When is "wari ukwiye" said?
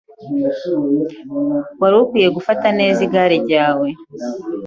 1.81-2.29